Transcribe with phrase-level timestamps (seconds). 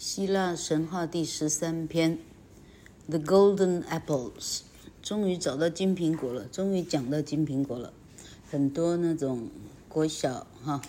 [0.00, 2.16] 希腊神话第十三篇，
[3.10, 4.30] 《The Golden Apples》，
[5.02, 7.92] 终于找到金苹果了，终于讲到金苹果了。
[8.50, 9.50] 很多那种
[9.90, 10.80] 国小哈，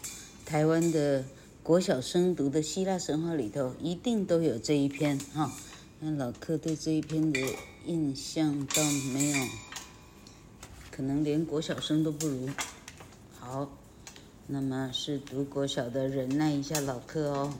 [0.45, 1.25] 台湾的
[1.61, 5.51] 国小生读的希腊神话里头，一定都有这一篇哈。
[5.99, 7.41] 那老客对这一篇的
[7.85, 8.81] 印象倒
[9.13, 9.45] 没有，
[10.89, 12.47] 可能连国小生都不如。
[13.37, 13.69] 好，
[14.47, 17.53] 那么是读国小的，忍耐一下老客哦。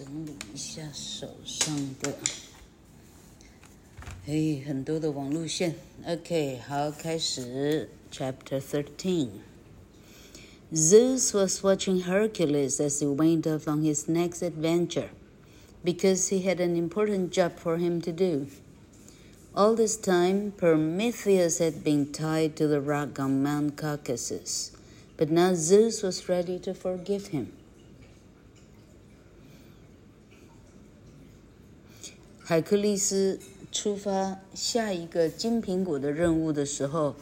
[0.00, 2.14] 整理一下手上的，
[4.26, 5.74] 哎，很多的网路线。
[6.06, 7.88] OK，好，开始。
[8.10, 9.28] Chapter Thirteen.
[10.74, 15.10] Zeus was watching Hercules as he went off on his next adventure,
[15.84, 18.46] because he had an important job for him to do.
[19.54, 24.72] All this time, Prometheus had been tied to the rock on Mount Caucasus,
[25.16, 27.52] but now Zeus was ready to forgive him.
[32.51, 33.39] 海克力斯
[33.71, 37.15] 出发下一个金苹果的任务的时候，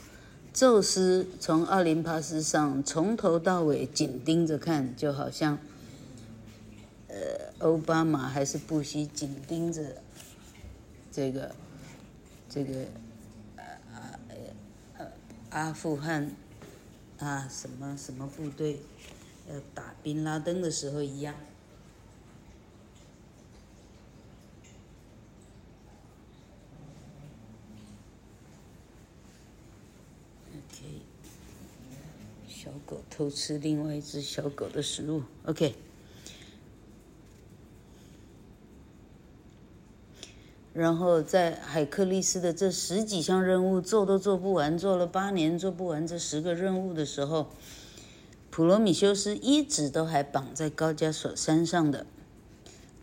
[0.52, 5.60] 宙斯从奥林帕斯上从头到尾紧盯着看，就好像，
[7.10, 9.98] 呃，奥巴马还是布希紧盯着
[11.12, 11.54] 这个
[12.50, 12.80] 这个
[13.56, 13.62] 啊
[13.94, 14.20] 啊
[14.98, 15.06] 呃
[15.52, 16.32] 阿富汗
[17.20, 18.80] 啊什么什么部队
[19.48, 21.36] 要打宾拉登的时候一样。
[32.48, 35.24] 小狗偷吃另外一只小狗的食物。
[35.44, 35.76] OK，
[40.72, 47.50] 然后在海克利斯的这十几项任务做都做不完，做了八年做不完这十个任务的时候，
[48.50, 52.06] 普罗米修斯一直都还绑在高加索山上的。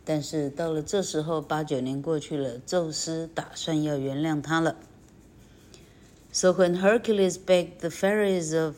[0.03, 4.77] 但是到了这时候，八九年过去了，宙斯打算要原谅他了。
[6.33, 8.77] So when Hercules begged the fairies of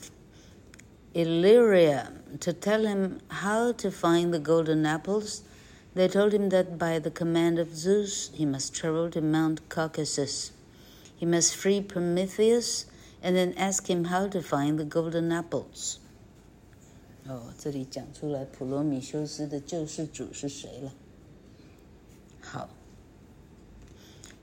[1.18, 5.44] Illyria to tell him how to find the golden apples,
[5.94, 10.52] they told him that by the command of Zeus, he must travel to Mount Caucasus.
[11.16, 12.86] He must free Prometheus
[13.22, 16.00] and then ask him how to find the golden apples.
[17.28, 20.92] 哦，这里讲出来普罗米修斯的救世主是谁了？
[22.42, 22.68] 好。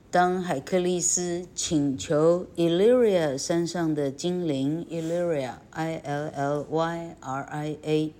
[0.08, 8.12] 当海克力斯请求 Illyria 山上的精灵 Illyria，I L L Y R I A，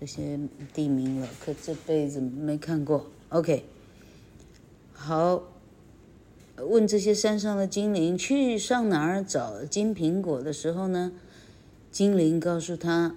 [0.00, 0.40] 这些
[0.72, 3.06] 地名了，可这辈子没看过。
[3.28, 3.64] OK，
[4.92, 5.42] 好，
[6.56, 11.12] 问这些山上的精灵去上哪儿找金苹果的时候呢，
[11.92, 13.14] 精灵告诉他，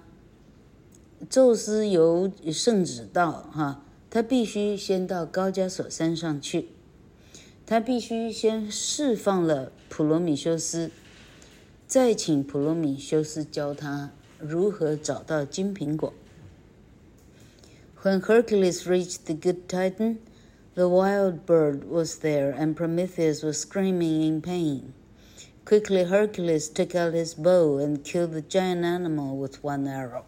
[1.28, 6.68] 宙斯有圣旨到哈，他必须先到高加索山上去。
[7.67, 10.91] 他必须先释放了普罗米修斯，
[11.87, 16.13] 再请普罗米修斯教他如何找到金苹果。
[18.01, 20.17] When Hercules reached the good Titan,
[20.75, 24.93] the wild bird was there, and Prometheus was screaming in pain.
[25.63, 30.25] Quickly, Hercules took out his bow and killed the giant animal with one arrow.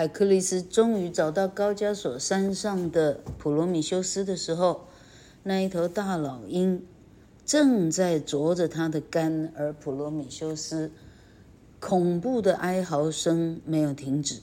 [0.00, 4.86] 海克利斯终于找到高加索山上的普罗米修斯的时候，
[5.42, 6.82] 那一头大老鹰
[7.44, 10.90] 正在啄着他的肝，而普罗米修斯
[11.78, 14.40] 恐怖的哀嚎声没有停止。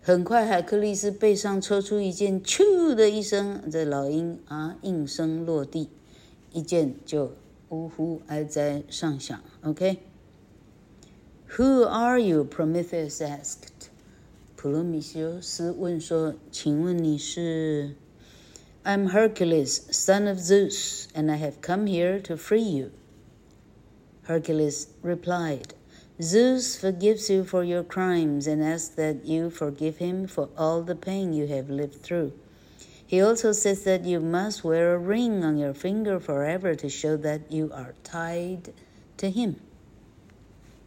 [0.00, 5.90] 很快，海克利斯背上抽出一箭，咻的一声，这老鹰啊应声落地，
[6.52, 7.32] 一箭就
[7.70, 9.42] 呜呼哀哉上响。
[9.64, 9.98] OK，Who
[11.82, 12.44] are you?
[12.44, 13.77] Prometheus asked.
[14.57, 17.95] 普罗米修斯问说：“请问你是？”“
[18.85, 22.91] I'm Hercules, son of Zeus, and I have come here to free you.”
[24.23, 25.73] Hercules replied,
[26.21, 30.95] “Zeus forgives you for your crimes and asks that you forgive him for all the
[30.95, 32.31] pain you have lived through.
[33.05, 37.17] He also says that you must wear a ring on your finger forever to show
[37.17, 38.73] that you are tied
[39.17, 39.57] to him.”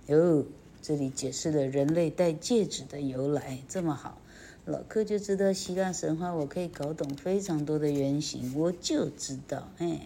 [0.08, 0.46] 哦。
[0.81, 4.19] 这里解释了人类戴戒指的由来，这么好，
[4.65, 10.01] 老柯就知道希腊神话，我可以搞懂非常多的原型，我就知道，哎，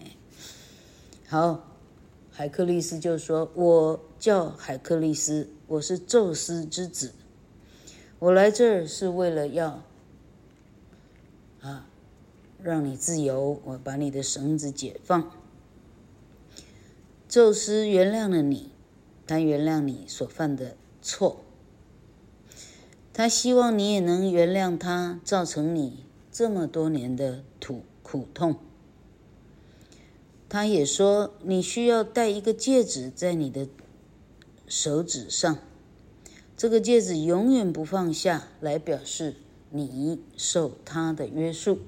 [1.27, 1.65] 好，
[2.29, 7.13] 海克力斯就说：“我叫海克力斯，我是宙斯之子，
[8.19, 9.81] 我来这儿是为了要
[11.61, 11.87] 啊，
[12.61, 15.31] 让你自由，我把你的绳子解放。
[17.29, 18.71] 宙斯原谅了你。”
[19.27, 21.41] 他原谅你所犯的错，
[23.13, 28.55] 他希望你也能原谅他造成你这么多年的苦苦痛。
[30.47, 33.67] 他也说你需要戴一个戒指在你的
[34.67, 35.57] 手指上，
[36.55, 39.35] 这个戒指永远不放下，来表示
[39.71, 41.79] 你受他的约束。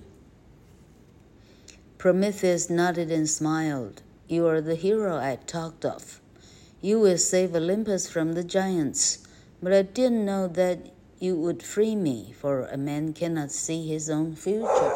[1.99, 3.97] Prometheus nodded and smiled.
[4.27, 6.19] You are the hero I talked of.
[6.79, 9.19] You will save Olympus from the giants,
[9.61, 10.77] but I didn't know that
[11.19, 14.93] you would free me, for a man cannot see his own future.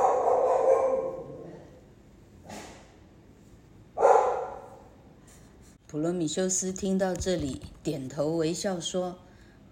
[5.88, 9.18] 普罗米修斯听到这里，点头微笑说：“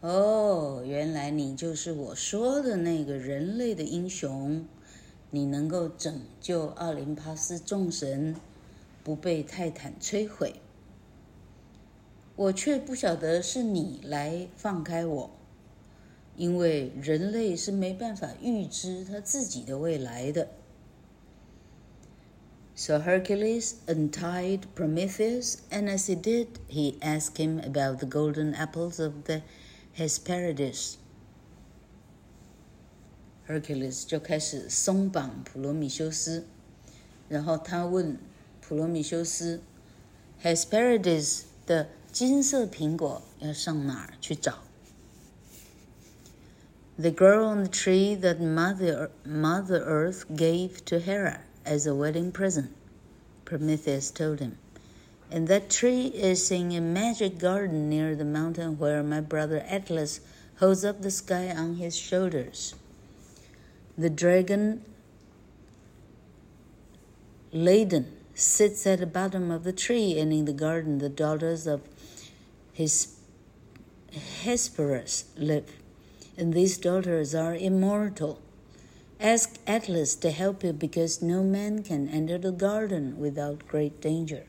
[0.01, 4.65] 哦，原来你就是我说的那个人类的英雄。
[5.31, 8.35] 你能够拯救奥林帕斯众神，
[9.03, 10.55] 不被泰坦摧毁。
[12.39, 15.29] 我却不晓得是你来放开我，
[16.37, 20.47] 因为人类是没办法预知他自己的未来的。”
[22.77, 29.03] So Hercules untied Prometheus, and as he did, he asked him about the golden apples
[29.03, 29.41] of the
[29.97, 30.93] Hesperides.
[33.45, 36.45] Hercules 就开始松绑普罗米修斯，
[37.27, 38.17] 然后他问
[38.61, 39.61] 普罗米修斯
[40.41, 44.54] ：“Hesperides 的金色苹果要上哪儿去找？”
[46.96, 51.40] The girl on the tree that Mother Mother Earth gave to Hera.
[51.64, 52.70] as a wedding present,
[53.44, 54.58] Prometheus told him.
[55.30, 60.20] And that tree is in a magic garden near the mountain where my brother Atlas
[60.56, 62.74] holds up the sky on his shoulders.
[63.96, 64.84] The dragon
[67.52, 71.82] Ladon sits at the bottom of the tree, and in the garden the daughters of
[72.78, 73.16] his
[74.42, 75.72] Hesperus live,
[76.36, 78.40] and these daughters are immortal.
[79.20, 84.44] Ask Atlas to help you because no man can enter the garden without great danger.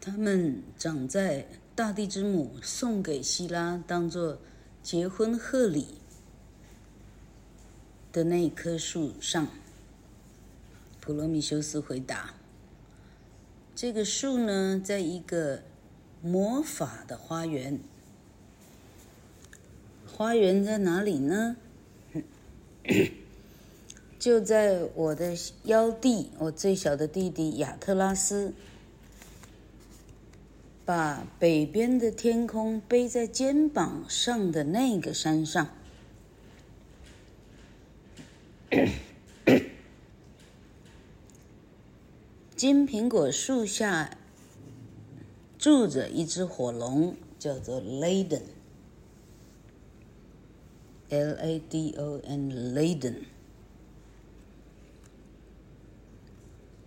[0.00, 4.38] 他们长在大地之母送给希拉当做
[4.80, 5.86] 结婚贺礼
[8.12, 9.48] 的那棵树上。
[11.00, 12.39] 普罗米修斯回答：“
[13.81, 15.63] 这个树呢，在一个
[16.21, 17.79] 魔法的花园。
[20.05, 21.57] 花园在哪里呢？”
[24.19, 28.53] 就在我的幺弟，我最小的弟弟亚特拉斯，
[30.85, 35.67] 把北边的天空背在肩膀上的那个山上，
[42.61, 44.19] 金苹果树下
[45.57, 48.43] 住着一只火龙，叫做 Ladon。
[51.09, 53.15] L-A-D-O-N，Ladon。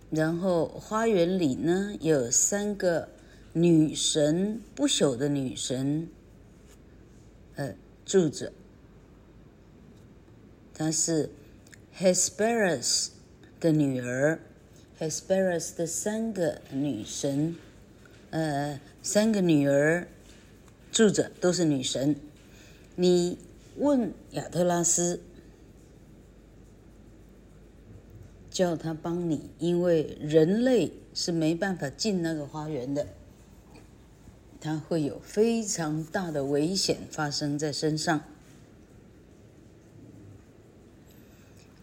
[0.09, 3.09] 然后花园里呢，有三个
[3.51, 6.07] 女神，不朽的女神，
[7.55, 7.75] 呃，
[8.05, 8.53] 住着。
[10.73, 11.29] 她是
[11.97, 13.09] Hesperus
[13.59, 14.39] 的女儿
[14.99, 17.55] ，Hesperus 的三个女神，
[18.29, 20.07] 呃，三个女儿
[20.91, 22.15] 住着，都是女神。
[22.95, 23.37] 你。
[23.77, 25.19] 问亚特拉斯，
[28.49, 33.05] 叫他帮你，因为人类是没办法进那个花园的，
[34.61, 38.21] 他会有非常大的危险发生在身上。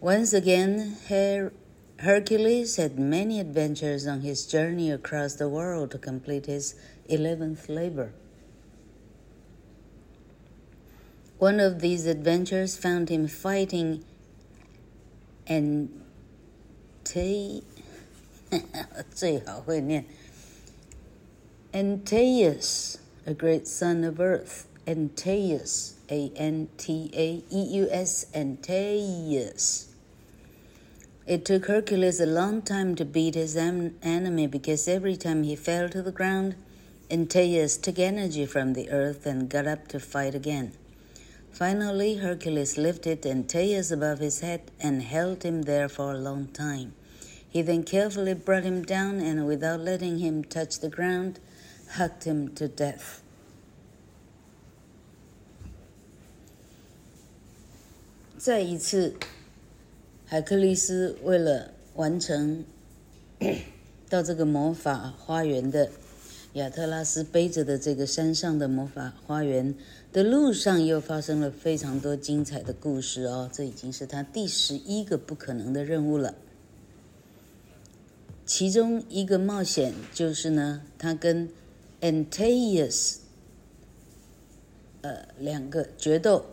[0.01, 1.51] Once again, Her
[1.99, 6.75] Hercules had many adventures on his journey across the world to complete his
[7.09, 8.13] 11th labor.
[11.37, 14.03] One of these adventures found him fighting
[15.45, 16.03] and
[21.73, 24.67] Antaeus, a great son of earth.
[24.85, 29.92] Antaeus, A N T A E U S, Antaeus.
[31.25, 35.87] It took Hercules a long time to beat his enemy because every time he fell
[35.87, 36.55] to the ground,
[37.09, 40.73] Antaeus took energy from the earth and got up to fight again.
[41.49, 46.93] Finally, Hercules lifted Antaeus above his head and held him there for a long time.
[47.49, 51.39] He then carefully brought him down and, without letting him touch the ground,
[51.91, 53.21] hugged him to death.
[60.25, 62.63] 海克利斯为了完成
[64.09, 65.89] 到这个魔法花园的
[66.53, 69.75] 亚特拉斯背着的这个山上的魔法花园
[70.11, 73.49] 的路上，又发生了非常多精彩的故事哦。
[73.51, 76.35] 这已经是他第十一个不可能的任务了。
[78.45, 81.49] 其中一个冒险就是呢，他跟
[82.01, 83.17] Antaeus
[85.01, 86.45] 呃两个决斗。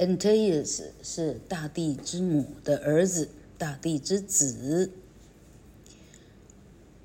[0.00, 3.28] Antaeus 是大地之母的儿子，
[3.58, 4.90] 大地之子。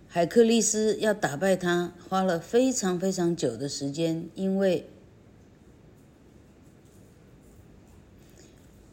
[0.07, 4.87] 海克力斯要打败他，花了非常非常久的时间，因为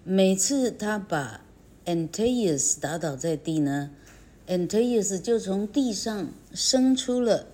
[0.03, 1.45] 每次他把
[1.87, 3.93] Antaeus 打倒在地呢
[4.49, 7.47] ，Antaeus 就从地上生出了，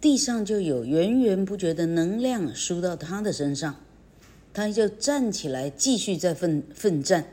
[0.00, 3.74] 地上就有源源不绝的能量输到他的身上，
[4.58, 7.26] 他就站起来继续在奋奋战。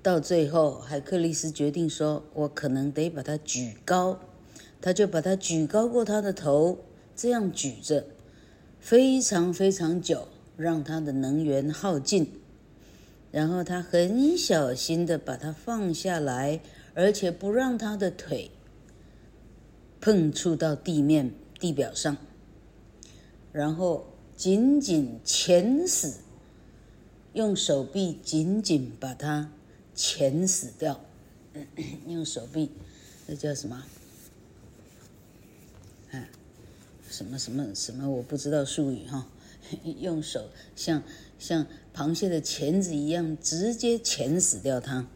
[0.00, 4.20] 到最后，海克力斯决定说：“我可能得把他举高。”
[4.80, 6.78] 他就把它举高过他的头，
[7.16, 8.06] 这样举着，
[8.78, 12.30] 非常非常久，让他的能源耗尽。
[13.32, 16.60] 然后他很小心地把它放下来，
[16.94, 18.52] 而且不让他的腿
[20.00, 22.16] 碰触到地面地表上。
[23.50, 26.20] 然后紧紧钳死，
[27.32, 29.50] 用手臂紧紧把它
[29.94, 31.00] 钳死掉。
[32.06, 32.70] 用手臂，
[33.26, 33.84] 那叫什么？
[37.10, 39.28] 什么什么什么我不知道术语哈，
[40.00, 41.04] 用手像
[41.38, 41.64] 像
[41.94, 45.06] 螃蟹的钳子一样直接钳死掉它。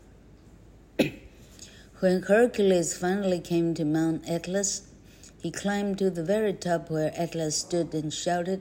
[2.00, 4.82] When Hercules finally came to Mount Atlas,
[5.42, 8.60] he climbed to the very top where Atlas stood and shouted,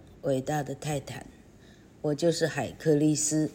[0.21, 1.25] 伟大的泰坦，
[2.01, 3.51] 我就是海克利斯。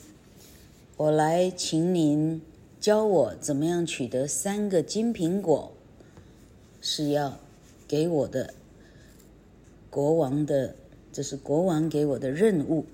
[0.96, 2.40] 我来请您
[2.80, 5.72] 教我怎么样取得三个金苹果，
[6.80, 7.38] 是要。”
[7.88, 8.52] 给我的
[9.90, 10.74] 国王的，
[11.12, 12.84] 这是国王给我的任务。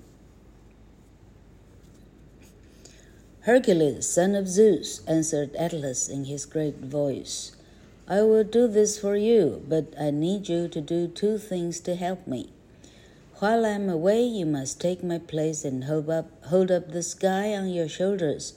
[3.43, 7.53] Hercules, son of Zeus, answered Atlas in his great voice,
[8.05, 11.93] "I will do this for you, but I need you to do two things to
[11.93, 12.49] help me.
[13.42, 17.54] While I'm away, you must take my place and hold up, hold up the sky
[17.54, 18.54] on your shoulders.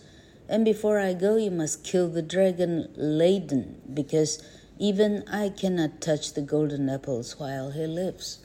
[0.50, 4.42] And before I go, you must kill the dragon Ladon, because
[4.82, 8.40] Even I cannot touch the golden apples while he lives。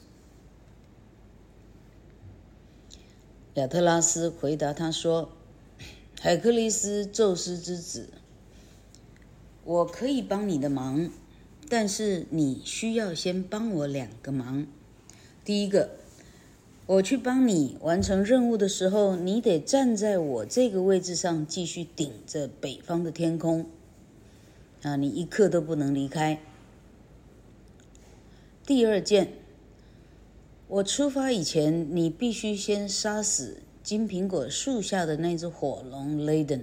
[3.55, 8.09] 亚特拉斯回答他说：“海克力斯，宙斯之子，
[9.63, 11.09] 我可以帮你的忙，
[11.67, 14.67] 但是你需要先帮我两个忙。
[15.43, 15.89] 第一个，
[16.92, 23.64] 我去帮你完成任务的时候，你得站在我这个位置上，继续顶着北方的天空。”
[24.82, 26.38] 啊，你一刻都不能离开。
[28.66, 29.32] 第二件，
[30.68, 36.62] 我出发以前，你必须先杀死金苹果树下的那只火龙雷登。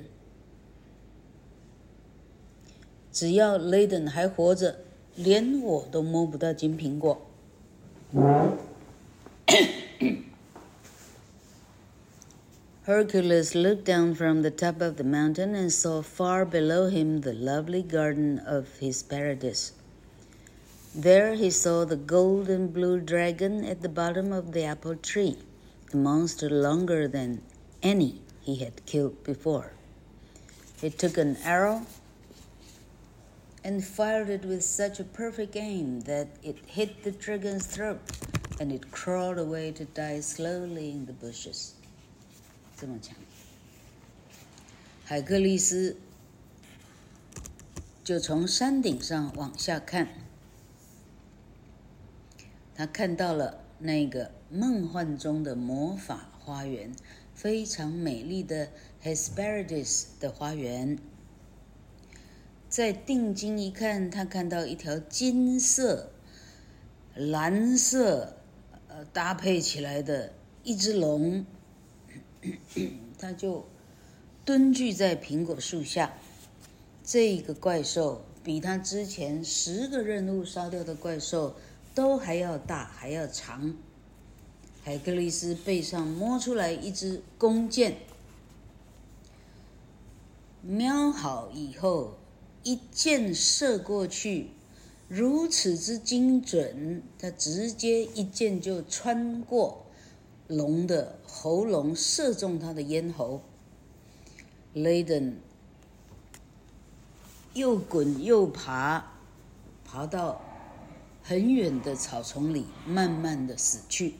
[3.11, 4.75] 只要雷登还活着，
[5.15, 7.19] 连我都摸不到金苹果。
[12.83, 17.33] Hercules looked down from the top of the mountain and saw far below him the
[17.33, 19.73] lovely garden of his paradise.
[20.95, 25.37] There he saw the gold and blue dragon at the bottom of the apple tree,
[25.93, 27.41] a monster longer than
[27.83, 29.73] any he had killed before.
[30.81, 31.85] He took an arrow
[33.63, 37.99] and fired it with such a perfect aim that it hit the dragon's throat,
[38.59, 41.71] and it crawled away to die slowly in the bushes.
[42.77, 43.15] 这么强，
[45.05, 45.97] 海克力斯
[48.03, 50.07] 就从山顶上往下看，
[52.75, 56.91] 他看到了那个梦幻中的魔法花园，
[57.33, 58.69] 非常美丽的
[59.03, 60.97] Hesperides 的花园。
[62.69, 66.11] 再定睛一看，他看到一条金色、
[67.15, 68.37] 蓝色
[69.05, 71.45] 搭配起来的一只龙。
[73.19, 73.65] 他就
[74.45, 76.13] 蹲踞在苹果树下，
[77.03, 81.55] 这个怪兽比他之前十个任务烧掉的怪兽
[81.93, 83.75] 都还要大，还要长。
[84.81, 87.97] 海格力斯背上摸出来一支弓箭，
[90.61, 92.17] 瞄好以后，
[92.63, 94.51] 一箭射过去，
[95.08, 99.86] 如此之精准，他直接一箭就穿过
[100.48, 103.42] 龙的喉咙，射中他的咽喉。
[104.72, 105.36] 雷登
[107.52, 109.12] 又滚又爬，
[109.84, 110.40] 爬到
[111.22, 114.14] 很远的草丛里，慢慢的死去。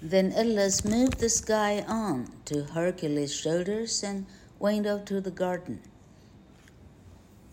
[0.00, 4.24] Then Atlas moved the sky on to Hercules' shoulders and
[4.58, 5.80] went off to the garden.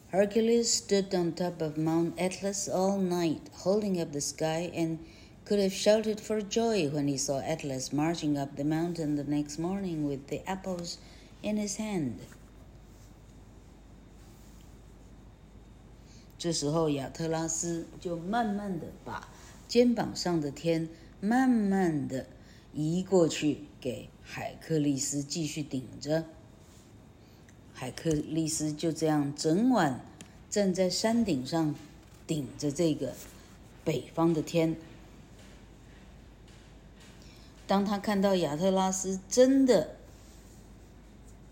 [0.09, 4.99] Hercules stood on top of Mount Atlas all night, holding up the sky, and
[5.43, 9.59] could have shouted for joy when he saw Atlas marching up the mountain the next
[9.59, 10.97] morning with the apples
[11.43, 12.13] in his hand.
[16.37, 19.27] 这时候，亚特拉斯就慢慢的把
[19.67, 20.87] 肩膀上的天
[21.19, 22.27] 慢慢的
[22.73, 26.25] 移过去，给海克力斯继续顶着。
[27.80, 30.04] 海克力斯就这样整晚
[30.50, 31.74] 站在山顶上，
[32.26, 33.14] 顶着这个
[33.82, 34.76] 北方的天。
[37.66, 39.96] 当他看到亚特拉斯真的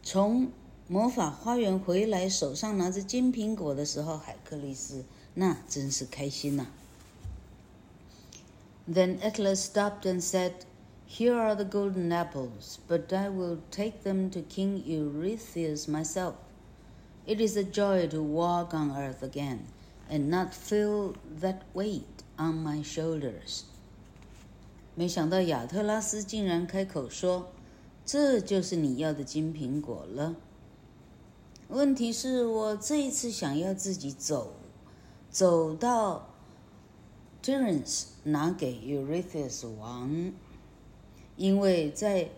[0.03, 0.51] 从
[0.87, 6.67] 魔法花园回来，手上拿着金苹果的时候，海克力斯那真是开心呐、
[8.87, 10.53] Then Atlas stopped and said,
[11.08, 16.34] "Here are the golden apples, but I will take them to King Eurystheus myself.
[17.26, 19.60] It is a joy to walk on earth again,
[20.10, 23.62] and not feel that weight on my shoulders."
[24.96, 30.36] 没想到亚特拉斯竟然开口说：“这就是你要的金苹果了。”
[31.70, 34.54] 问题是我这一次想要自己走，
[35.32, 36.30] 走到。
[37.42, 40.32] Tiryns 拿给 Eurystheus 王，
[41.39, 42.29] 因为在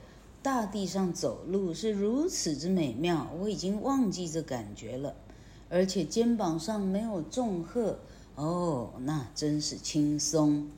[0.42, 5.16] 大地上走路是如此之美妙，我已经忘记这感觉了，
[5.68, 7.98] 而且肩膀上没有重荷，
[8.36, 10.68] 哦，那真是轻松。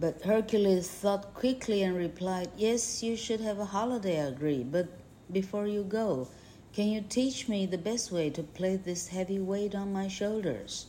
[0.00, 4.64] But Hercules thought quickly and replied, "Yes, you should have a holiday, agree.
[4.64, 4.86] But
[5.32, 6.26] before you go,
[6.74, 10.86] can you teach me the best way to place this heavy weight on my shoulders?"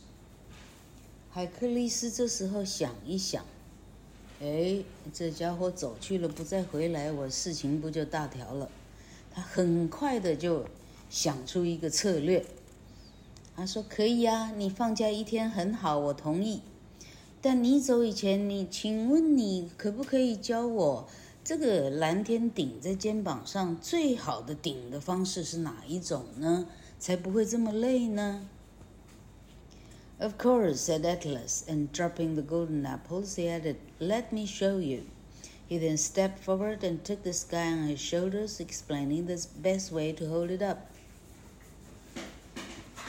[1.30, 3.44] 海克利斯这时候想一想，
[4.44, 8.68] 哎，这家伙走去了，不再回来，我事情不就大条了？
[9.32, 10.66] 他很快的就
[11.08, 12.44] 想出一个策略。
[13.56, 16.60] 他说：“可以呀，你放假一天很好，我同意。
[17.40, 21.08] 但你走以前，你请问你可不可以教我
[21.42, 26.66] 这个蓝天顶在肩膀上最好的顶的方式是哪一种呢？
[26.98, 28.46] 才不会这么累呢？”
[30.16, 35.04] Of course, said Atlas, and dropping the golden apples, he added, Let me show you.
[35.68, 40.12] He then stepped forward and took the sky on his shoulders, explaining the best way
[40.12, 40.78] to hold it up.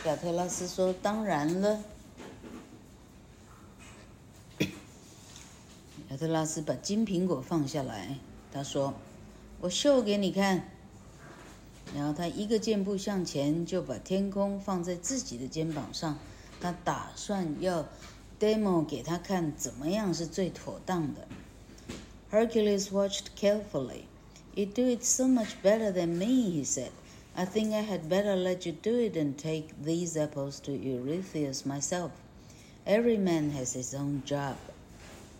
[0.06, 1.84] 亚特拉斯说：“当然了。”
[6.10, 8.20] 亚特拉斯把金苹果放下来，
[8.54, 8.94] 他说
[9.60, 10.70] ：“我秀给你看。”
[11.94, 16.18] 然后他一个箭步向前，就把天空放在自己的肩膀上。
[16.62, 17.86] 他打算要
[18.39, 21.27] demo 给他看，怎么样是最妥当的。
[22.31, 24.05] Hercules watched carefully.
[24.55, 26.91] You do it so much better than me, he said.
[27.35, 31.65] I think I had better let you do it and take these apples to Eurystheus
[31.65, 32.11] myself.
[32.85, 34.57] Every man has his own job.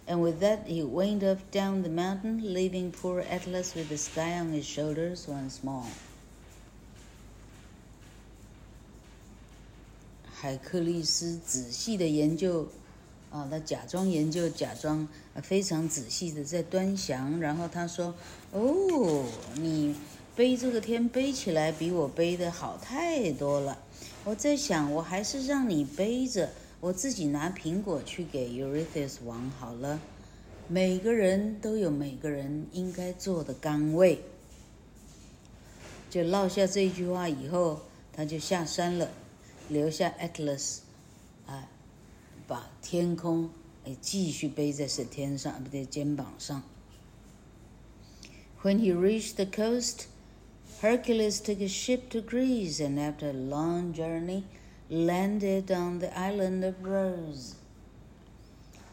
[0.07, 4.39] And with that, he went off down the mountain, leaving poor Atlas with the sky
[4.39, 5.87] on his shoulders once more.
[10.33, 12.69] 海克力斯仔细的研究，
[13.36, 15.06] 啊，他假装研究，假装
[15.44, 17.38] 非常仔细的在端详。
[17.42, 18.16] 然后他说
[18.54, 19.94] ：“哦，你
[20.38, 23.78] 背这个天背起来比我背的好太多了。
[24.24, 30.00] 我在想，我还是让你背着，我自己拿苹果去给 Eurythis 王好了。
[30.70, 34.22] 每个人都有每个人应该做的岗位。”
[36.10, 37.82] 就落下这句话以后，
[38.14, 39.10] 他就下山了。
[39.68, 40.78] 留下 Atlas，
[42.47, 43.51] 把天空
[43.85, 46.63] 诶继续背在是天上，不对，肩膀上。
[48.63, 50.07] When he reached the coast,
[50.81, 54.45] Hercules took a ship to Greece, and after a long journey,
[54.89, 57.55] landed on the island of Rhodes.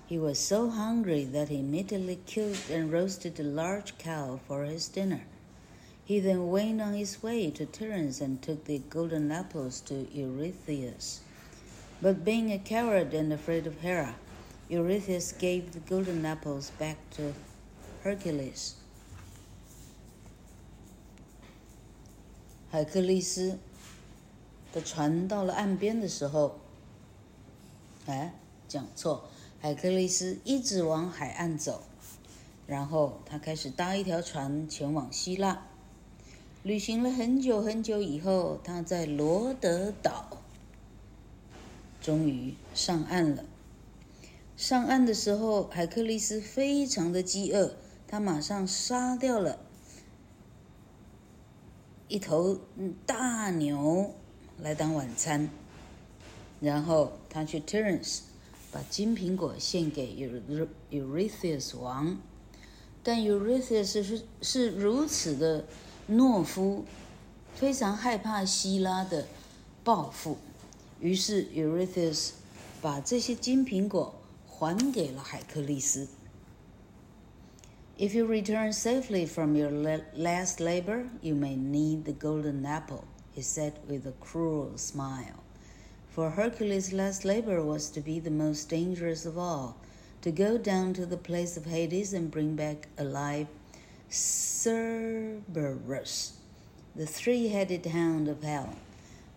[0.08, 4.88] He was so hungry that he immediately killed and roasted a large cow for his
[4.88, 5.22] dinner.
[6.06, 11.20] He then went on his way to Tiryns and took the golden apples to Eurystheus.
[12.03, 14.17] But being a coward and afraid of Hera,
[14.69, 17.33] Eurystheus gave the golden apples back to
[18.03, 18.73] Hercules.
[22.73, 23.61] 海克力斯
[24.73, 26.59] 的船到了岸边的时候，
[28.07, 28.35] 哎，
[28.67, 29.29] 讲错，
[29.61, 31.83] 海克力斯一直往海岸走，
[32.67, 35.69] 然后他开始搭一条船前往希腊。
[36.65, 40.32] 旅行了很久很久以后，他在罗德岛
[42.03, 43.45] 终于上岸了。
[44.57, 49.61] 上岸的时候，海克力斯非常的饥饿，他马上杀掉了
[52.09, 52.59] 一头
[53.07, 54.12] 大牛
[54.59, 55.49] 来当晚餐，
[56.61, 58.21] 然后他去 Tiryns
[58.71, 60.15] 把金苹果献给
[60.91, 62.19] Eurystheus 王，
[63.03, 65.65] 但 Eurystheus 是是如此的。
[66.11, 66.85] 懦夫
[67.55, 69.29] 非常害怕希拉的
[69.85, 70.37] 报复，
[71.02, 72.32] 于是 Eurystheus
[72.82, 74.15] 把这些金苹果
[74.48, 76.08] 还给了海克力斯。
[78.00, 83.74] If you return safely from your last labor, you may need the golden apple, he said
[83.88, 85.43] with a cruel smile.
[86.12, 89.78] For Hercules' last labor was to be the most dangerous of all,
[90.22, 93.48] to go down to the place of Hades and bring back alive
[94.10, 94.93] Cerberus,
[96.96, 98.76] the three-headed hound of hell.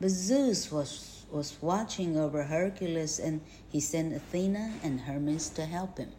[0.01, 5.98] But Zeus was, was watching over Hercules, and he sent Athena and Hermes to help
[5.98, 6.10] him.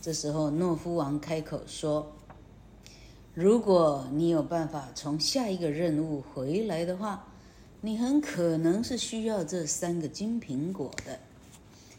[0.00, 2.12] 这时候，诺夫王开口说
[3.34, 7.26] ：“如果你有办法从下一个任务回来的话，
[7.80, 11.18] 你很可能是需要这三个金苹果的。”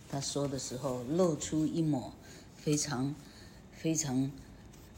[0.09, 2.13] 他说的时候，露出一抹
[2.55, 3.15] 非常
[3.71, 4.31] 非常。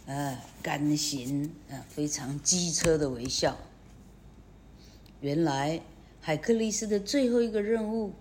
[0.06, 3.56] 呃，甘心呃，非常机车的微笑。
[5.22, 5.80] 原来
[6.22, 8.14] 海克力斯的最后一个任务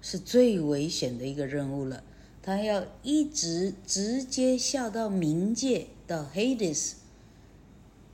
[0.00, 2.02] 是最危险的一个任务了，
[2.42, 6.92] 他要一直直接下到冥界，到 Hades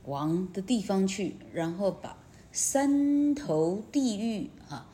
[0.05, 2.17] 王的地方去，然后把
[2.51, 4.89] 三头地狱啊，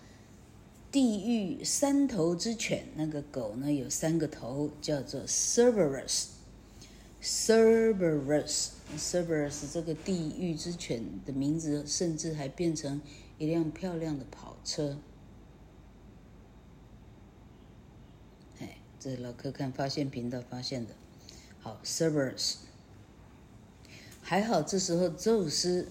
[0.92, 6.26] 地狱三头之犬，那个狗呢有三个头，叫做 Cerberus。
[7.22, 13.02] Cerberus，Cerberus 这个地狱之犬的名字，甚至还变成
[13.39, 14.99] 一辆漂亮的跑车。
[18.60, 20.93] 哎，这老客看发现频道发现的。
[21.62, 22.56] 好，servers
[24.21, 25.88] 还好这时候宙斯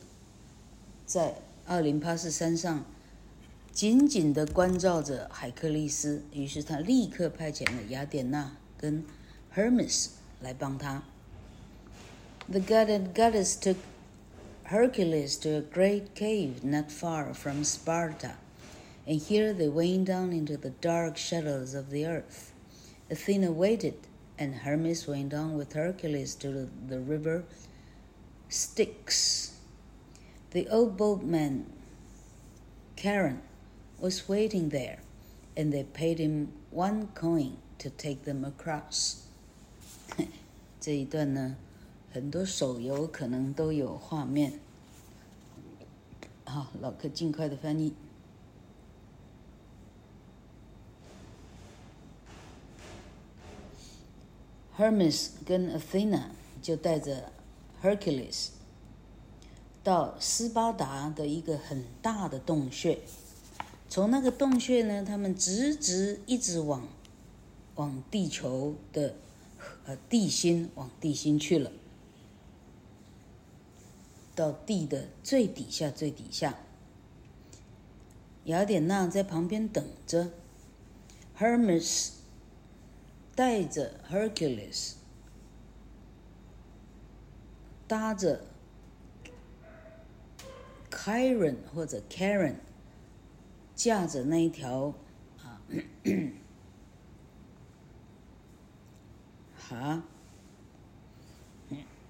[1.05, 2.85] 在奥林帕斯山上
[3.73, 9.05] 紧紧地关照着海克利斯，于是他立刻派遣了雅典娜跟
[9.55, 10.09] Hermes
[10.41, 11.03] 来帮他。
[12.49, 13.77] The god and goddess took
[14.68, 18.36] Hercules to a great cave not far from Sparta,
[19.06, 22.54] and here they went down into the dark shadows of the earth.
[23.10, 23.96] Athena waited,
[24.40, 27.44] and Hermes went on with Hercules to the, the river
[28.50, 29.58] Styx.
[30.52, 31.66] The old boatman,
[32.96, 33.42] Charon,
[34.00, 35.00] was waiting there,
[35.58, 39.28] and they paid him one coin to take them across.
[40.80, 41.56] 这一段呢？
[42.19, 44.55] 很多手游可能都有画面。
[46.43, 47.95] 好，老柯尽快的翻译。
[54.77, 57.31] Hermes 跟 Athena 就带着
[57.81, 58.49] Hercules
[59.85, 62.99] 到斯巴达的一个很大的洞穴，
[63.89, 66.89] 从那个洞穴呢，他们直直一直往
[67.77, 69.15] 往地球的
[69.87, 71.71] 呃地心往地心去了。
[74.39, 76.55] 到地的最底下，最底下。
[78.45, 80.31] 雅典娜在旁边等着。
[81.37, 82.11] Hermes
[83.35, 84.93] 带着 Hercules，
[87.89, 88.45] 搭着
[90.89, 92.59] Chiron 或者 Karen
[93.75, 94.95] 架着那一条
[95.43, 95.61] 啊，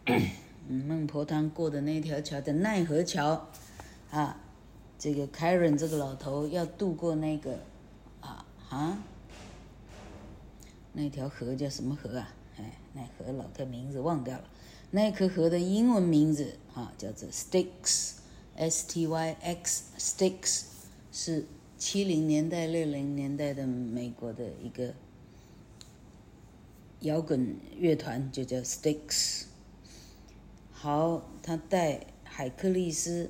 [0.68, 0.74] 哈。
[0.86, 3.48] 孟婆汤过的那条桥的奈何桥，
[4.10, 4.40] 啊，
[4.98, 7.60] 这个凯伦这个老头要渡过那个，
[8.20, 9.02] 啊啊，
[10.92, 12.34] 那条河叫什么河啊？
[12.58, 14.44] 哎，奈何老太名字忘掉了。
[14.90, 20.64] 那颗河的英文名字啊叫做 Styx，S T Y X，Styx
[21.12, 21.44] 是
[21.76, 24.94] 七零年代六零年代的美国的一个
[27.00, 29.47] 摇滚乐团，就叫 Styx。
[30.80, 33.28] 好，他带海克利斯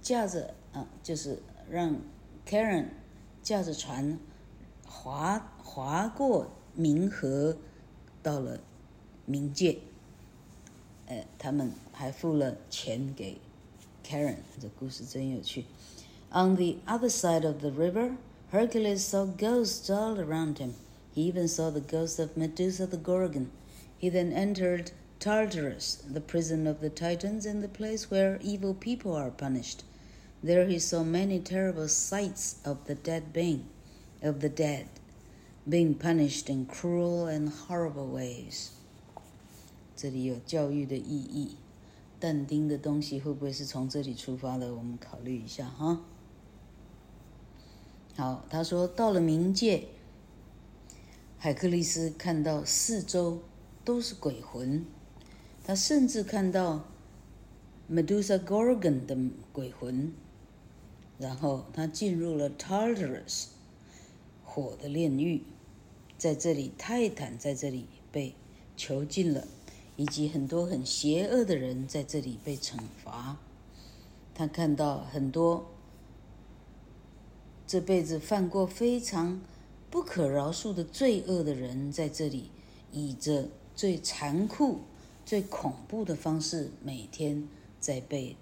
[0.00, 1.96] 驾着啊，就是让
[2.44, 2.86] Karen
[3.44, 4.18] 驾着船
[4.84, 7.56] 划划过冥河，
[8.24, 8.58] 到了
[9.30, 9.78] 冥界。
[11.06, 13.38] 呃，他们还付了钱给
[14.04, 15.64] Karen，这故事真有趣。
[16.32, 18.16] On the other side of the river,
[18.50, 20.72] Hercules saw ghosts all around him.
[21.14, 23.46] He even saw the ghost of Medusa the Gorgon.
[23.96, 24.90] He then entered
[25.21, 29.83] Tartarus, the prison of the Titans, and the place where evil people are punished.
[30.43, 33.65] There he saw many terrible sights of the dead being,
[34.21, 34.85] of the dead,
[35.67, 38.69] being punished in cruel and horrible ways.
[39.95, 41.57] 这里有教育的意义，
[42.19, 44.75] 但丁的东西会不会是从这里出发的？
[44.75, 46.01] 我们考虑一下哈。
[48.15, 49.87] 好，他说到了冥界，
[51.39, 53.41] 海克力斯看到四周
[53.83, 54.85] 都是鬼魂。
[55.64, 56.84] 他甚至看到
[57.90, 59.16] Medusa Gorgon 的
[59.52, 60.12] 鬼魂，
[61.18, 63.46] 然后他进入了 Tartarus
[64.44, 65.42] 火的炼狱，
[66.18, 68.34] 在这里泰坦在这里被
[68.76, 69.46] 囚禁了，
[69.96, 73.36] 以及很多很邪恶的人在这里被惩罚。
[74.34, 75.66] 他看到很多
[77.66, 79.40] 这辈子犯过非常
[79.90, 82.50] 不可饶恕的罪恶的人在这里，
[82.90, 84.80] 以着最残酷。
[85.25, 87.47] 最恐怖的方式，每天
[87.79, 88.35] 在被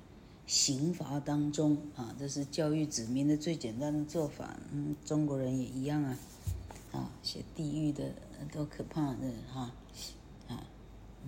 [0.45, 2.15] 刑罚当中啊！
[2.19, 4.55] 这是教育子民的最简单的做法。
[4.71, 6.17] 嗯，中国人也一样啊，
[6.91, 8.13] 啊，写地狱的
[8.51, 9.71] 多可怕的哈
[10.47, 10.63] 啊！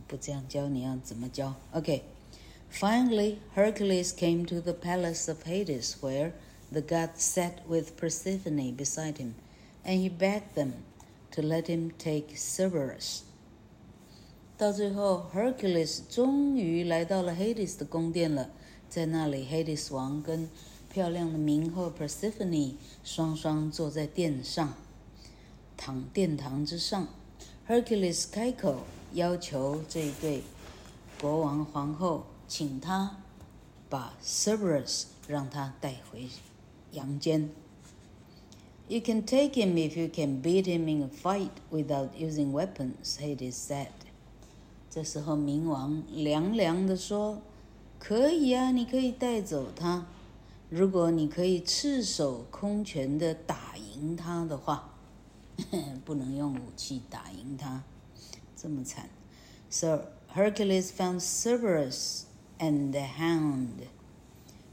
[0.08, 1.56] 不这样教，你要怎么教？
[1.72, 6.34] OK。Finally, Hercules came to the palace of Hades, where
[6.70, 9.36] the gods sat with Persephone beside him,
[9.86, 10.74] and he begged them
[11.32, 13.22] to let him take Cerberus.
[14.63, 18.49] 到最后，Hercules 终于来到了 Hades 的宫殿了。
[18.89, 20.49] 在那里，Hades 王跟
[20.89, 24.75] 漂亮的冥后 Persephone 双双坐在殿上，
[25.77, 27.09] 躺殿堂之上。
[27.67, 30.45] Hercules 开口要求这一对
[31.21, 33.17] 国王皇后，请他
[33.89, 36.29] 把 Cerberus 让他带回
[36.93, 37.51] 阳间。
[38.87, 43.57] You can take him if you can beat him in a fight without using weapons, Hades
[43.57, 43.89] said.
[44.92, 50.08] 这时候，冥王凉凉地说：“可以啊，你可以带走他。
[50.70, 54.94] 如果你可以赤手空拳地打赢他的话，
[56.04, 57.84] 不能用武器打赢他，
[58.56, 59.10] 这么惨。”
[59.70, 62.24] So Hercules found Cerberus
[62.60, 63.88] and the hound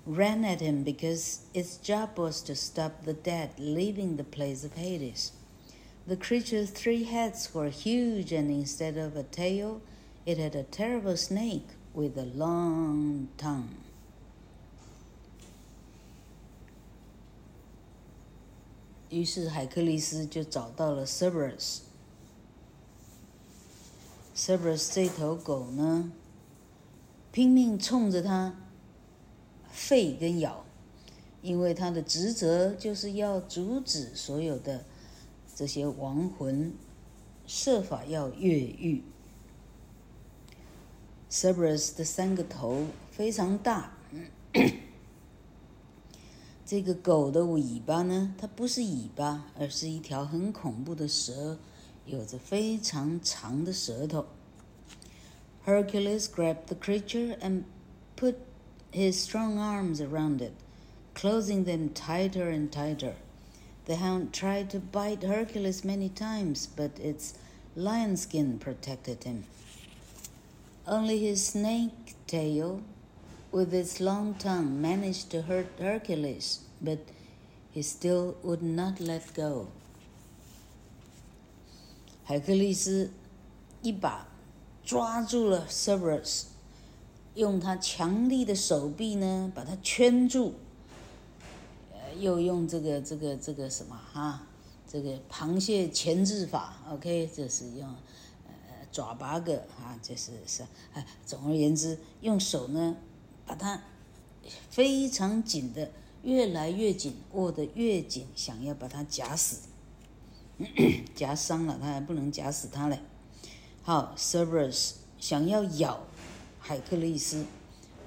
[0.07, 4.75] ran at him because its job was to stop the dead leaving the place of
[4.77, 5.31] Hades.
[6.07, 9.81] The creature's three heads were huge, and instead of a tail,
[10.26, 13.70] It had a terrible snake with a long tongue.
[19.10, 21.80] 于是海克力斯就找到了 Cerberus。
[24.36, 26.12] Cerberus 这头狗呢，
[27.32, 28.56] 拼命冲着他
[29.74, 30.64] 吠跟咬，
[31.42, 34.86] 因为他的职责就是要阻止所有的
[35.56, 36.72] 这些亡魂
[37.48, 39.04] 设法要越狱。
[41.31, 43.93] Cerberus 的三个头非常大，
[46.65, 51.59] 这个狗的尾巴呢，它不是尾巴，而是一条很恐怖的蛇，
[52.07, 54.27] 有着非常长的舌头。
[55.67, 57.65] Hercules grabbed the creature and
[58.17, 58.37] put
[58.93, 60.53] his strong arms around it,
[61.15, 63.15] closing them tighter and tighter.
[63.87, 67.35] The hound tried to bite Hercules many times, but its
[67.75, 69.45] lion skin protected him.
[70.90, 72.82] Only his snake tail,
[73.52, 76.98] with its long tongue, managed to hurt Hercules, but
[77.72, 79.68] he still would not let go.
[82.24, 83.12] 海克力斯
[83.84, 84.28] 一把
[84.84, 86.46] 抓住了 Severus，
[87.36, 90.54] 用他强力的手臂呢把他圈住，
[91.94, 94.42] 呃，又用这个这个这个什么哈，
[94.92, 97.88] 这个螃蟹钳制法，OK，这是用。
[99.00, 100.62] 爪八个啊，就是是，
[100.94, 102.98] 哎，总而言之，用手呢，
[103.46, 103.82] 把它
[104.70, 105.90] 非常紧的，
[106.24, 109.70] 越来越紧，握得越紧，想要把它夹死，
[111.16, 113.00] 夹伤了，他还不能夹死他嘞。
[113.84, 116.02] 好，Cerberus 想要咬
[116.60, 117.46] 海克力斯，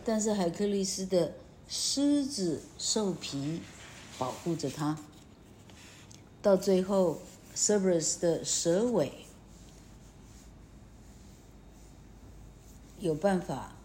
[0.05, 1.33] 但是海克力斯的
[1.66, 3.62] 狮子兽皮
[4.18, 4.98] 保护着他，
[6.42, 7.22] 到最后
[7.57, 9.21] ，Cerberus 的蛇尾。
[13.01, 13.75] 有办法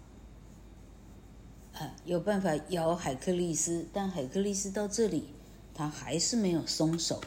[1.75, 5.29] 啊，有办法咬海克力斯，但海克力斯到这里，
[5.75, 7.21] 他还是没有松手。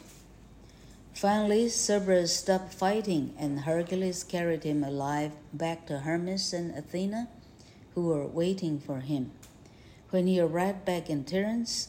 [1.14, 7.28] Finally, Cerberus stopped fighting, and Hercules carried him alive back to Hermes and Athena,
[7.94, 9.30] who were waiting for him.
[10.10, 11.88] When he arrived back in Tiryns,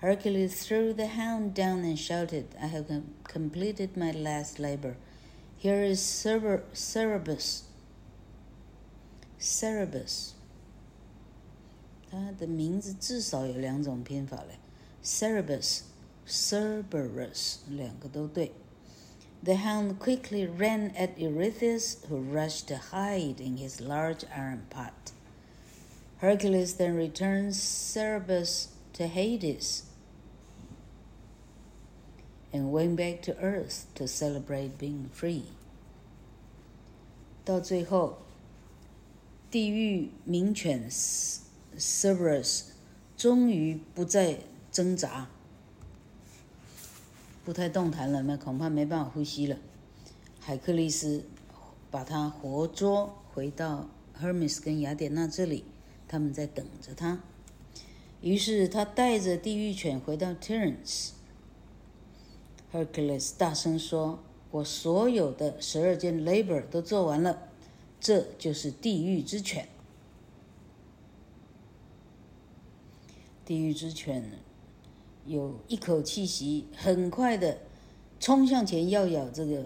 [0.00, 2.86] Hercules threw the hound down and shouted, I have
[3.24, 4.96] completed my last labor.
[5.56, 7.62] Here is Cerber Cerberus.
[9.42, 10.32] Cerberus.
[12.10, 14.58] 它的名字至少有两种拼法嘞，
[15.04, 15.82] Cerberus,
[16.26, 18.52] Cerberus，两个都对。
[19.44, 25.12] The hound quickly ran at Eurystheus, who rushed to hide in his large iron pot.
[26.20, 29.84] Hercules then returns Cerberus to Hades
[32.52, 35.44] and went back to Earth to celebrate being free.
[37.44, 38.18] 到最后，
[39.53, 40.89] 地狱名犬。
[41.77, 42.63] Cerberus
[43.15, 44.39] 终于不再
[44.71, 45.29] 挣扎，
[47.45, 49.57] 不太动弹了，那恐怕没办法呼吸了。
[50.39, 51.25] 海克力斯
[51.91, 53.87] 把他活捉回到
[54.19, 55.65] Hermes 跟雅典娜这里，
[56.07, 57.19] 他们在等着他。
[58.21, 61.11] 于是他带着地狱犬回到 Terence。
[62.73, 67.49] Hercules 大声说：“我所有的十二件 labor 都做完了，
[68.03, 69.67] 这就是地狱之犬。”
[73.45, 74.23] 地狱之犬
[75.25, 77.59] 有一口气息，很快的
[78.19, 79.65] 冲向前要咬这个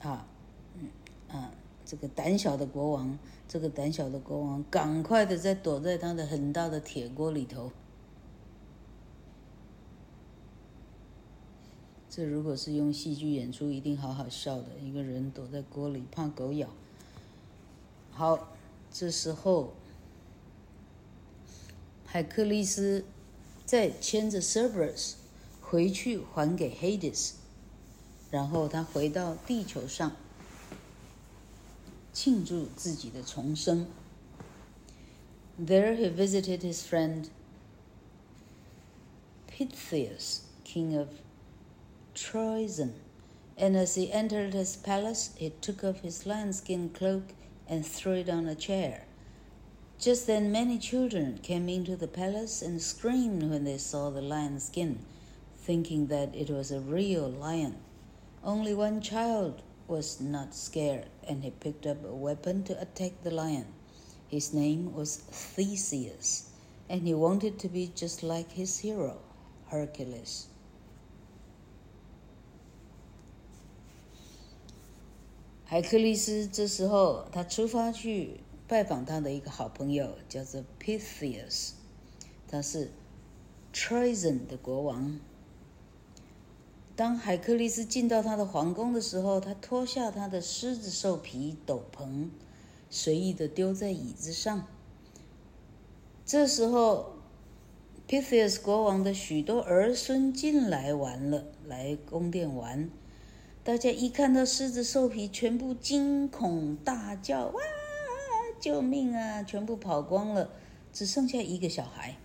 [0.00, 0.26] 啊，
[0.74, 0.88] 嗯
[1.28, 1.52] 啊，
[1.84, 3.18] 这个胆小的国王。
[3.46, 7.70] 这个胆小的国王赶快的在躲在他的很大的铁锅里头。
[12.08, 14.68] 这如果是用戏剧演出，一定好好笑的。
[14.82, 16.68] 一个人躲在锅里，怕狗咬。
[18.13, 18.49] 好，
[18.91, 19.73] 这时候。
[22.11, 23.05] 海克力斯
[23.65, 25.13] 再牵着 Cerberus
[25.61, 27.33] 回去还给 Hades，
[28.31, 30.15] 然后他回到地球上
[32.11, 33.85] 庆祝自己的重生。
[35.63, 37.27] There he visited his friend
[39.47, 41.09] Pittheus, king of
[42.15, 42.93] Troezen,
[43.55, 47.21] and as he entered his palace, he took off his lion-skin cloak
[47.68, 49.04] and threw it on a chair.
[49.98, 54.66] Just then, many children came into the palace and screamed when they saw the lion's
[54.66, 54.98] skin,
[55.56, 57.76] thinking that it was a real lion.
[58.42, 63.30] Only one child was not scared, and he picked up a weapon to attack the
[63.30, 63.66] lion.
[64.28, 66.50] His name was Theseus,
[66.88, 69.18] and he wanted to be just like his hero,
[69.68, 70.48] Hercules.
[75.64, 78.40] 海克力斯这时候，他出发去。
[78.66, 81.72] 拜访他的一个好朋友叫做 pithias
[82.48, 82.90] 他是
[83.74, 85.20] Troezen 的国王。
[86.96, 92.30] 当海克力斯进到他的皇宫的时候，他脱下他的狮子兽皮斗篷，
[92.88, 94.66] 随意的丢在椅子上。
[96.24, 97.16] 这时候
[98.08, 102.88] pithias 国王的许多儿孙进来玩了，来宫殿玩。
[103.64, 107.60] 大家一看到狮子兽皮，全部惊恐大叫：“哇！”
[108.60, 109.42] 救命啊！
[109.42, 110.50] 全部跑光了，
[110.92, 112.18] 只剩下一个小孩。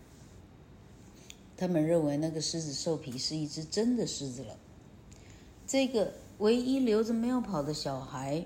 [1.55, 4.57] 他们认为那个狮子兽皮是一只真的狮子了。
[5.65, 8.45] 这个唯一留着没有跑的小孩，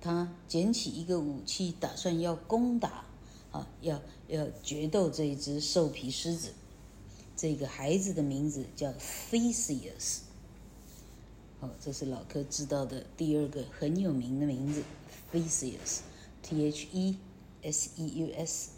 [0.00, 3.04] 他捡起一个武器，打算要攻打
[3.52, 6.52] 啊，要要决斗这一只兽皮狮子。
[7.36, 8.92] 这个孩子的名字叫
[9.30, 10.27] Theseus。
[11.60, 14.82] 哦，这是老柯知道的第二个很有名的名字
[15.32, 16.00] ，Theseus。
[16.40, 17.18] T H E
[17.62, 18.70] S E U S，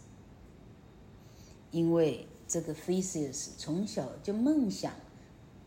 [1.69, 4.93] 因为这个 Theseus 从小就梦想，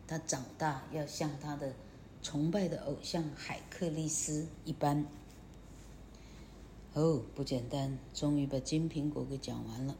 [0.05, 1.73] 他长大要像他的
[2.21, 5.05] 崇拜的偶像海克力斯一般。
[6.93, 9.95] 哦，不简单，终于把金苹果给讲完了。